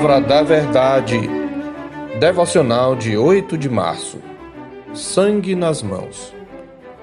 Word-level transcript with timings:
Palavra 0.00 0.26
da 0.26 0.42
Verdade. 0.42 1.20
Devocional 2.18 2.96
de 2.96 3.18
8 3.18 3.58
de 3.58 3.68
março. 3.68 4.18
Sangue 4.94 5.54
nas 5.54 5.82
mãos. 5.82 6.34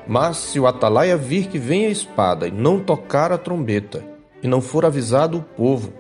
Mas 0.07 0.38
se 0.38 0.59
o 0.59 0.65
atalaia 0.65 1.15
vir 1.15 1.45
que 1.45 1.59
vem 1.59 1.86
a 1.86 1.89
espada 1.89 2.47
e 2.47 2.52
não 2.52 2.79
tocar 2.79 3.31
a 3.31 3.38
trombeta, 3.38 4.04
e 4.41 4.47
não 4.47 4.61
for 4.61 4.83
avisado 4.83 5.38
o 5.38 5.43
povo, 5.43 5.93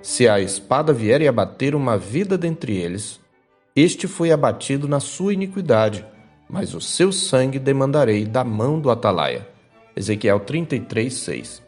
se 0.00 0.28
a 0.28 0.38
espada 0.38 0.92
vier 0.92 1.20
e 1.20 1.26
abater 1.26 1.74
uma 1.74 1.98
vida 1.98 2.38
dentre 2.38 2.76
eles, 2.76 3.18
este 3.74 4.06
foi 4.06 4.30
abatido 4.30 4.86
na 4.86 5.00
sua 5.00 5.34
iniquidade, 5.34 6.06
mas 6.48 6.74
o 6.74 6.80
seu 6.80 7.10
sangue 7.10 7.58
demandarei 7.58 8.24
da 8.24 8.44
mão 8.44 8.78
do 8.78 8.88
atalaia. 8.88 9.48
Ezequiel 9.96 10.38
33, 10.38 11.12
6. 11.12 11.62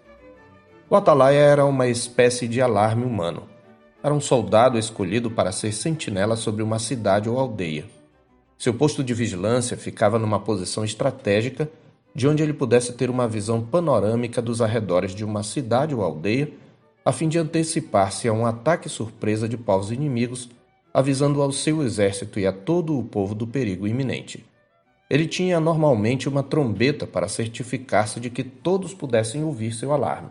O 0.88 0.94
atalaia 0.94 1.40
era 1.40 1.64
uma 1.64 1.88
espécie 1.88 2.46
de 2.46 2.62
alarme 2.62 3.04
humano. 3.04 3.57
Era 4.00 4.14
um 4.14 4.20
soldado 4.20 4.78
escolhido 4.78 5.28
para 5.28 5.50
ser 5.50 5.72
sentinela 5.72 6.36
sobre 6.36 6.62
uma 6.62 6.78
cidade 6.78 7.28
ou 7.28 7.36
aldeia. 7.36 7.84
Seu 8.56 8.72
posto 8.72 9.02
de 9.02 9.12
vigilância 9.12 9.76
ficava 9.76 10.20
numa 10.20 10.38
posição 10.38 10.84
estratégica 10.84 11.68
de 12.14 12.26
onde 12.26 12.42
ele 12.42 12.52
pudesse 12.52 12.92
ter 12.92 13.10
uma 13.10 13.26
visão 13.26 13.60
panorâmica 13.60 14.40
dos 14.40 14.62
arredores 14.62 15.14
de 15.14 15.24
uma 15.24 15.42
cidade 15.42 15.94
ou 15.94 16.02
aldeia, 16.02 16.50
a 17.04 17.12
fim 17.12 17.28
de 17.28 17.38
antecipar-se 17.38 18.28
a 18.28 18.32
um 18.32 18.46
ataque 18.46 18.88
surpresa 18.88 19.48
de 19.48 19.56
povos 19.56 19.90
inimigos, 19.90 20.48
avisando 20.94 21.42
ao 21.42 21.50
seu 21.50 21.82
exército 21.82 22.38
e 22.38 22.46
a 22.46 22.52
todo 22.52 22.98
o 22.98 23.04
povo 23.04 23.34
do 23.34 23.46
perigo 23.46 23.86
iminente. 23.86 24.44
Ele 25.10 25.26
tinha 25.26 25.58
normalmente 25.58 26.28
uma 26.28 26.42
trombeta 26.42 27.06
para 27.06 27.28
certificar-se 27.28 28.20
de 28.20 28.30
que 28.30 28.44
todos 28.44 28.94
pudessem 28.94 29.42
ouvir 29.42 29.72
seu 29.72 29.92
alarme. 29.92 30.28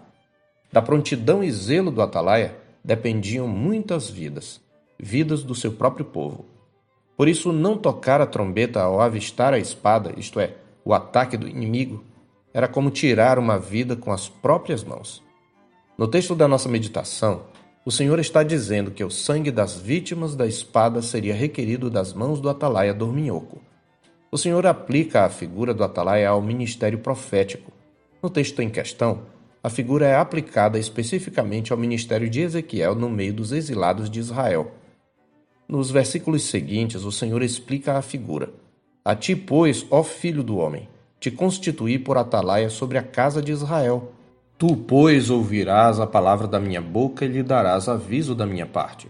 Da 0.71 0.81
prontidão 0.81 1.43
e 1.43 1.51
zelo 1.51 1.91
do 1.91 2.01
atalaia 2.01 2.66
dependiam 2.87 3.49
muitas 3.49 4.09
vidas, 4.09 4.61
vidas 4.97 5.43
do 5.43 5.53
seu 5.53 5.73
próprio 5.73 6.05
povo. 6.05 6.45
Por 7.17 7.27
isso, 7.27 7.51
não 7.51 7.77
tocar 7.77 8.21
a 8.21 8.25
trombeta 8.25 8.81
ao 8.81 9.01
avistar 9.01 9.53
a 9.53 9.59
espada, 9.59 10.13
isto 10.15 10.39
é, 10.39 10.55
o 10.85 10.93
ataque 10.93 11.35
do 11.35 11.49
inimigo, 11.49 12.01
era 12.53 12.65
como 12.65 12.89
tirar 12.89 13.37
uma 13.37 13.59
vida 13.59 13.97
com 13.97 14.09
as 14.09 14.29
próprias 14.29 14.85
mãos. 14.85 15.21
No 15.97 16.07
texto 16.07 16.33
da 16.33 16.47
nossa 16.47 16.69
meditação, 16.69 17.41
o 17.85 17.91
Senhor 17.91 18.19
está 18.19 18.41
dizendo 18.41 18.91
que 18.91 19.03
o 19.03 19.11
sangue 19.11 19.51
das 19.51 19.75
vítimas 19.77 20.33
da 20.33 20.47
espada 20.47 21.01
seria 21.01 21.33
requerido 21.33 21.89
das 21.89 22.13
mãos 22.13 22.39
do 22.39 22.49
atalaia 22.49 22.93
dorminhoco. 22.93 23.61
O 24.31 24.37
Senhor 24.37 24.65
aplica 24.65 25.25
a 25.25 25.29
figura 25.29 25.73
do 25.73 25.83
atalaia 25.83 26.29
ao 26.29 26.41
ministério 26.41 26.99
profético. 26.99 27.73
No 28.23 28.29
texto 28.29 28.61
em 28.61 28.69
questão, 28.69 29.23
a 29.63 29.69
figura 29.69 30.05
é 30.05 30.15
aplicada 30.15 30.77
especificamente 30.77 31.71
ao 31.71 31.77
ministério 31.77 32.29
de 32.29 32.41
Ezequiel 32.41 32.95
no 32.95 33.09
meio 33.09 33.33
dos 33.33 33.51
exilados 33.51 34.09
de 34.09 34.19
Israel. 34.19 34.71
Nos 35.67 35.91
versículos 35.91 36.43
seguintes, 36.43 37.03
o 37.03 37.11
Senhor 37.11 37.41
explica 37.41 37.97
a 37.97 38.01
figura. 38.01 38.49
A 39.03 39.15
ti, 39.15 39.35
pois, 39.35 39.85
ó 39.89 40.03
filho 40.03 40.43
do 40.43 40.57
homem, 40.57 40.87
te 41.19 41.31
constituí 41.31 41.97
por 41.99 42.17
atalaia 42.17 42.69
sobre 42.69 42.97
a 42.97 43.03
casa 43.03 43.41
de 43.41 43.51
Israel. 43.51 44.13
Tu, 44.57 44.75
pois, 44.75 45.29
ouvirás 45.29 45.99
a 45.99 46.07
palavra 46.07 46.47
da 46.47 46.59
minha 46.59 46.81
boca 46.81 47.25
e 47.25 47.27
lhe 47.27 47.43
darás 47.43 47.89
aviso 47.89 48.33
da 48.33 48.45
minha 48.45 48.65
parte. 48.65 49.09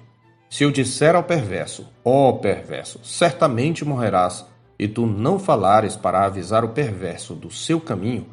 Se 0.50 0.64
eu 0.64 0.72
disser 0.72 1.16
ao 1.16 1.24
perverso, 1.24 1.88
ó 2.04 2.32
perverso, 2.34 3.00
certamente 3.04 3.84
morrerás, 3.84 4.46
e 4.80 4.88
tu 4.88 5.06
não 5.06 5.38
falares 5.38 5.96
para 5.96 6.26
avisar 6.26 6.64
o 6.64 6.70
perverso 6.70 7.34
do 7.36 7.52
seu 7.52 7.82
caminho, 7.82 8.26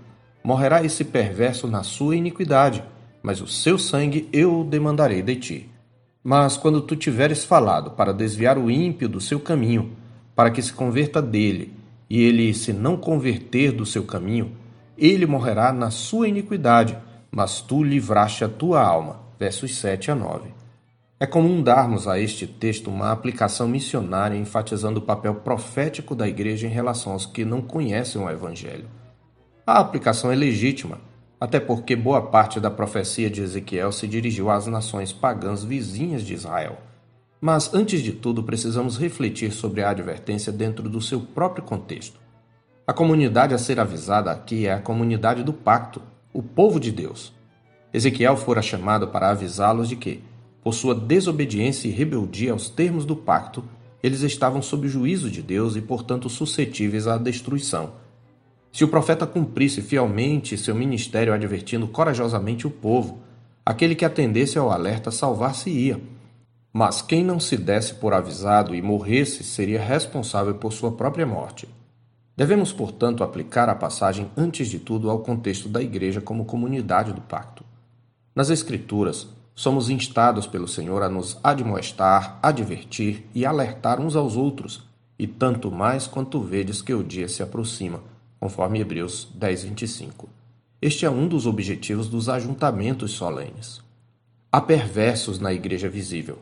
morrerá 0.45 0.85
esse 0.85 1.05
perverso 1.05 1.67
na 1.67 1.83
sua 1.83 2.15
iniquidade, 2.15 2.85
mas 3.23 3.41
o 3.41 3.47
seu 3.47 3.79
sangue 3.79 4.29
eu 4.31 4.63
demandarei 4.63 5.23
de 5.23 5.37
ti. 5.37 5.71
Mas 6.23 6.59
quando 6.59 6.83
tu 6.83 6.95
tiveres 6.95 7.45
falado 7.45 7.93
para 7.93 8.13
desviar 8.13 8.59
o 8.59 8.71
ímpio 8.71 9.09
do 9.09 9.21
seu 9.21 9.41
caminho, 9.41 9.93
para 10.37 10.51
que 10.51 10.61
se 10.61 10.73
converta 10.73 11.23
dele, 11.23 11.73
e 12.11 12.23
ele 12.23 12.53
se 12.53 12.73
não 12.73 12.97
converter 12.97 13.73
do 13.73 13.87
seu 13.87 14.05
caminho, 14.05 14.53
ele 14.99 15.25
morrerá 15.25 15.73
na 15.73 15.91
sua 15.91 16.29
iniquidade, 16.29 16.97
mas 17.31 17.63
tu 17.63 17.83
livraste 17.83 18.45
a 18.45 18.49
tua 18.49 18.83
alma. 18.83 19.21
Versos 19.39 19.77
7 19.77 20.11
a 20.11 20.15
9. 20.15 20.51
É 21.19 21.27
comum 21.27 21.63
darmos 21.63 22.07
a 22.07 22.21
este 22.21 22.47
texto 22.47 22.91
uma 22.91 23.11
aplicação 23.11 23.67
missionária 23.67 24.37
enfatizando 24.37 25.01
o 25.01 25.03
papel 25.03 25.37
profético 25.37 26.15
da 26.15 26.29
igreja 26.29 26.67
em 26.67 26.71
relação 26.71 27.13
aos 27.13 27.25
que 27.25 27.45
não 27.45 27.63
conhecem 27.63 28.21
o 28.21 28.29
Evangelho. 28.29 28.87
A 29.67 29.79
aplicação 29.79 30.31
é 30.31 30.35
legítima, 30.35 31.01
até 31.41 31.59
porque 31.59 31.97
boa 31.97 32.21
parte 32.21 32.61
da 32.61 32.71
profecia 32.71 33.31
de 33.31 33.41
Ezequiel 33.41 33.93
se 33.93 34.07
dirigiu 34.07 34.51
às 34.51 34.67
nações 34.67 35.11
pagãs 35.11 35.65
vizinhas 35.65 36.23
de 36.23 36.35
Israel. 36.35 36.77
Mas, 37.41 37.73
antes 37.73 38.03
de 38.03 38.13
tudo, 38.13 38.43
precisamos 38.43 38.99
refletir 38.99 39.53
sobre 39.53 39.83
a 39.83 39.89
advertência 39.89 40.53
dentro 40.53 40.87
do 40.87 41.01
seu 41.01 41.19
próprio 41.19 41.65
contexto. 41.65 42.21
A 42.87 42.93
comunidade 42.93 43.55
a 43.55 43.59
ser 43.59 43.81
avisada 43.81 44.31
aqui 44.31 44.67
é 44.67 44.73
a 44.75 44.83
comunidade 44.83 45.43
do 45.43 45.53
pacto, 45.55 46.03
o 46.31 46.43
povo 46.43 46.79
de 46.79 46.93
Deus. 46.93 47.33
Ezequiel 47.91 48.37
fora 48.37 48.61
chamado 48.61 49.09
para 49.09 49.31
avisá-los 49.31 49.89
de 49.89 49.97
que, 49.97 50.23
por 50.63 50.75
sua 50.75 50.95
desobediência 50.95 51.89
e 51.89 51.91
rebeldia 51.91 52.53
aos 52.53 52.69
termos 52.69 53.07
do 53.07 53.17
pacto, 53.17 53.65
eles 54.03 54.21
estavam 54.21 54.61
sob 54.61 54.87
o 54.87 54.91
juízo 54.91 55.31
de 55.31 55.41
Deus 55.41 55.75
e, 55.75 55.81
portanto, 55.81 56.29
suscetíveis 56.29 57.07
à 57.07 57.17
destruição 57.17 58.04
se 58.75 58.83
o 58.83 58.89
profeta 58.89 59.25
cumprisse 59.25 59.81
fielmente 59.81 60.59
seu 60.59 60.75
ministério 60.75 61.33
advertindo 61.33 61.87
corajosamente 61.87 62.67
o 62.67 62.71
povo, 62.71 63.21
aquele 63.65 63.95
que 63.95 64.05
atendesse 64.05 64.59
ao 64.59 64.69
alerta 64.69 65.13
salvar-se-ia. 65.13 66.01
Mas 66.73 67.01
quem 67.01 67.23
não 67.23 67.39
se 67.39 67.57
desse 67.57 67.95
por 67.95 68.13
avisado 68.13 68.75
e 68.75 68.83
morresse 68.83 69.45
seria 69.45 69.81
responsável 69.81 70.57
por 70.57 70.73
sua 70.73 70.91
própria 70.91 71.25
morte. 71.25 71.69
Devemos, 72.37 72.73
portanto, 72.73 73.23
aplicar 73.23 73.69
a 73.69 73.77
passagem 73.77 74.29
antes 74.37 74.67
de 74.67 74.81
tudo 74.81 75.09
ao 75.09 75.21
contexto 75.21 75.69
da 75.69 75.81
igreja 75.81 76.21
como 76.21 76.45
comunidade 76.45 77.13
do 77.13 77.21
pacto. 77.21 77.65
Nas 78.35 78.51
Escrituras, 78.51 79.29
somos 79.55 79.89
instados 79.89 80.49
pelo 80.49 80.67
Senhor 80.67 81.01
a 81.05 81.09
nos 81.09 81.39
admoestar, 81.45 82.41
advertir 82.43 83.25
e 83.33 83.47
alertar 83.47 84.01
uns 84.01 84.17
aos 84.17 84.35
outros, 84.37 84.83
e 85.17 85.29
tanto 85.29 85.71
mais 85.71 86.09
quanto 86.09 86.41
vedes 86.41 86.83
que 86.83 86.93
o 86.93 87.05
dia 87.05 87.29
se 87.29 87.41
aproxima 87.41 88.13
conforme 88.45 88.79
Hebreus 88.79 89.27
10, 89.35 89.65
25. 89.65 90.29
Este 90.83 91.07
é 91.07 91.11
um 91.11 91.27
dos 91.27 91.47
objetivos 91.47 92.11
dos 92.11 92.29
ajuntamentos 92.29 93.13
solenes. 93.13 93.81
Há 94.53 94.61
perversos 94.61 95.39
na 95.39 95.51
igreja 95.51 95.89
visível. 95.89 96.37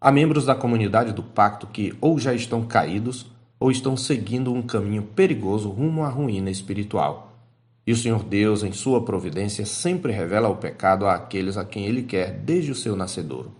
Há 0.00 0.12
membros 0.12 0.44
da 0.44 0.54
comunidade 0.54 1.12
do 1.12 1.24
pacto 1.24 1.66
que 1.66 1.92
ou 2.00 2.20
já 2.20 2.32
estão 2.32 2.64
caídos 2.64 3.26
ou 3.58 3.68
estão 3.68 3.96
seguindo 3.96 4.54
um 4.54 4.62
caminho 4.62 5.02
perigoso 5.02 5.68
rumo 5.70 6.04
à 6.04 6.08
ruína 6.08 6.50
espiritual. 6.50 7.36
E 7.84 7.90
o 7.90 7.96
Senhor 7.96 8.22
Deus, 8.22 8.62
em 8.62 8.70
sua 8.70 9.04
providência, 9.04 9.66
sempre 9.66 10.12
revela 10.12 10.48
o 10.48 10.54
pecado 10.54 11.04
àqueles 11.04 11.56
a 11.56 11.64
quem 11.64 11.84
Ele 11.84 12.04
quer 12.04 12.30
desde 12.30 12.70
o 12.70 12.76
seu 12.76 12.94
nascedouro. 12.94 13.50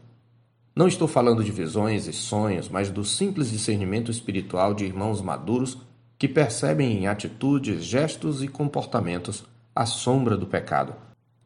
Não 0.76 0.86
estou 0.86 1.08
falando 1.08 1.42
de 1.42 1.50
visões 1.50 2.06
e 2.06 2.12
sonhos, 2.12 2.68
mas 2.68 2.88
do 2.88 3.04
simples 3.04 3.50
discernimento 3.50 4.12
espiritual 4.12 4.74
de 4.74 4.84
irmãos 4.84 5.20
maduros 5.20 5.76
que 6.20 6.28
percebem 6.28 6.98
em 6.98 7.06
atitudes, 7.06 7.82
gestos 7.82 8.42
e 8.42 8.46
comportamentos 8.46 9.42
a 9.74 9.86
sombra 9.86 10.36
do 10.36 10.46
pecado. 10.46 10.92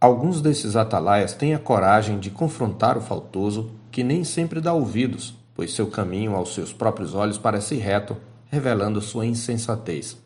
Alguns 0.01 0.41
desses 0.41 0.75
atalaias 0.75 1.33
têm 1.33 1.55
a 1.55 1.61
coragem 1.61 2.19
de 2.19 2.29
confrontar 2.29 2.99
o 2.99 3.01
faltoso, 3.01 3.71
que 3.93 4.03
nem 4.03 4.25
sempre 4.25 4.61
dá 4.61 4.73
ouvidos, 4.73 5.33
pois 5.55 5.73
seu 5.73 5.87
caminho 5.87 6.35
aos 6.35 6.55
seus 6.55 6.73
próprios 6.73 7.15
olhos 7.15 7.39
parece 7.39 7.77
reto, 7.77 8.17
revelando 8.51 9.01
sua 9.01 9.25
insensatez. 9.25 10.19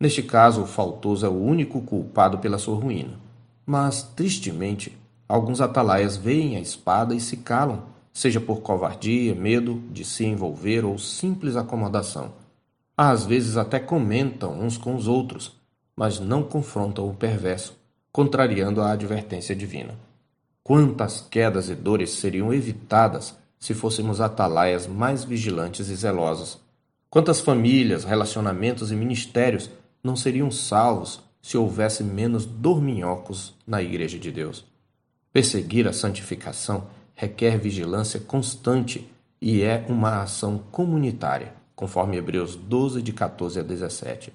Neste 0.00 0.22
caso, 0.22 0.62
o 0.62 0.66
faltoso 0.66 1.26
é 1.26 1.28
o 1.28 1.38
único 1.38 1.82
culpado 1.82 2.38
pela 2.38 2.56
sua 2.56 2.76
ruína. 2.76 3.20
Mas, 3.66 4.02
tristemente, 4.02 4.96
alguns 5.28 5.60
atalaias 5.60 6.16
veem 6.16 6.56
a 6.56 6.60
espada 6.60 7.14
e 7.14 7.20
se 7.20 7.36
calam, 7.36 7.82
seja 8.10 8.40
por 8.40 8.62
covardia, 8.62 9.34
medo 9.34 9.82
de 9.90 10.02
se 10.02 10.24
envolver 10.24 10.82
ou 10.82 10.96
simples 10.96 11.56
acomodação. 11.56 12.40
Às 12.96 13.24
vezes 13.24 13.56
até 13.56 13.80
comentam 13.80 14.60
uns 14.60 14.76
com 14.76 14.94
os 14.94 15.08
outros, 15.08 15.56
mas 15.96 16.20
não 16.20 16.42
confrontam 16.42 17.08
o 17.08 17.14
perverso, 17.14 17.74
contrariando 18.12 18.82
a 18.82 18.92
advertência 18.92 19.56
divina. 19.56 19.98
Quantas 20.62 21.22
quedas 21.22 21.70
e 21.70 21.74
dores 21.74 22.10
seriam 22.10 22.52
evitadas 22.52 23.34
se 23.58 23.72
fôssemos 23.72 24.20
atalaias 24.20 24.86
mais 24.86 25.24
vigilantes 25.24 25.88
e 25.88 25.94
zelosos? 25.94 26.58
Quantas 27.08 27.40
famílias, 27.40 28.04
relacionamentos 28.04 28.92
e 28.92 28.94
ministérios 28.94 29.70
não 30.04 30.14
seriam 30.14 30.50
salvos 30.50 31.22
se 31.40 31.56
houvesse 31.56 32.04
menos 32.04 32.44
dorminhocos 32.44 33.54
na 33.66 33.82
Igreja 33.82 34.18
de 34.18 34.30
Deus? 34.30 34.66
Perseguir 35.32 35.88
a 35.88 35.94
santificação 35.94 36.86
requer 37.14 37.58
vigilância 37.58 38.20
constante 38.20 39.10
e 39.40 39.62
é 39.62 39.84
uma 39.88 40.22
ação 40.22 40.58
comunitária 40.70 41.61
conforme 41.74 42.16
Hebreus 42.16 42.56
12, 42.56 43.02
de 43.02 43.12
14 43.12 43.60
a 43.60 43.62
17. 43.62 44.32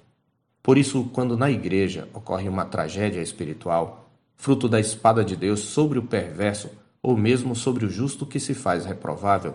Por 0.62 0.76
isso, 0.76 1.04
quando 1.12 1.36
na 1.36 1.50
igreja 1.50 2.08
ocorre 2.12 2.48
uma 2.48 2.64
tragédia 2.64 3.20
espiritual, 3.20 4.10
fruto 4.36 4.68
da 4.68 4.78
espada 4.78 5.24
de 5.24 5.36
Deus 5.36 5.60
sobre 5.60 5.98
o 5.98 6.02
perverso, 6.02 6.70
ou 7.02 7.16
mesmo 7.16 7.54
sobre 7.54 7.84
o 7.86 7.90
justo 7.90 8.26
que 8.26 8.40
se 8.40 8.54
faz 8.54 8.84
reprovável, 8.84 9.54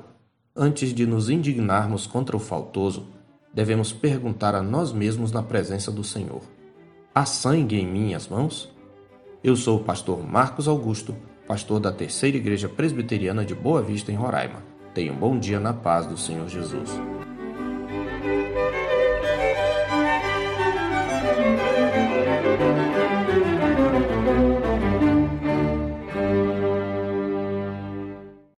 Antes 0.56 0.94
de 0.94 1.08
nos 1.08 1.30
indignarmos 1.32 2.06
contra 2.06 2.38
o 2.38 2.40
faltoso, 2.40 3.08
devemos 3.52 3.92
perguntar 3.92 4.54
a 4.54 4.62
nós 4.62 4.94
mesmos 4.94 5.32
na 5.32 5.42
presença 5.42 5.92
do 5.92 6.04
Senhor: 6.04 6.44
Há 7.14 7.26
sangue 7.26 7.76
em 7.76 7.88
minhas 7.88 8.28
mãos? 8.28 8.72
Eu 9.44 9.56
sou 9.56 9.80
o 9.80 9.84
pastor 9.84 10.24
Marcos 10.24 10.68
Augusto, 10.68 11.16
pastor 11.48 11.80
da 11.80 11.92
Terceira 11.92 12.38
Igreja 12.38 12.70
Presbiteriana 12.70 13.44
de 13.44 13.56
Boa 13.56 13.82
Vista, 13.82 14.12
em 14.12 14.16
Roraima. 14.16 14.64
Tenha 14.94 15.12
um 15.12 15.18
bom 15.18 15.40
dia 15.40 15.60
na 15.60 15.74
paz 15.74 16.06
do 16.06 16.16
Senhor 16.16 16.48
Jesus. 16.48 16.92